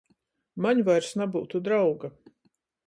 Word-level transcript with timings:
Maņ 0.65 0.81
vairs 0.87 1.11
nabyutu 1.21 1.63
drauga. 1.69 2.13